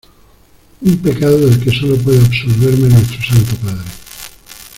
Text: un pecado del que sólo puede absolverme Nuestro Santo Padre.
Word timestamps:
un 0.81 0.97
pecado 0.97 1.37
del 1.37 1.59
que 1.63 1.69
sólo 1.71 1.95
puede 1.97 2.19
absolverme 2.25 2.87
Nuestro 2.87 3.21
Santo 3.21 3.55
Padre. 3.57 3.91